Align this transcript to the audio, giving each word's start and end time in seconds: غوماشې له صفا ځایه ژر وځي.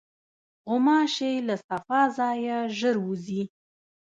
غوماشې 0.67 1.31
له 1.47 1.55
صفا 1.67 2.01
ځایه 2.17 2.57
ژر 2.77 2.95
وځي. 3.05 3.43